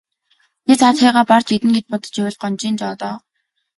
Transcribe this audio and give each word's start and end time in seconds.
Чи 0.65 0.73
цаадхыгаа 0.79 1.25
барж 1.29 1.47
иднэ 1.55 1.69
гэж 1.75 1.85
бодож 1.91 2.13
байвал 2.15 2.37
гонжийн 2.41 2.75
жоо 2.79 2.95
доо. 3.01 3.15